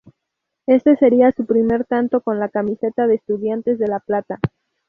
[0.65, 4.39] Este sería su primer tanto con la camiseta de Estudiantes de la Plata.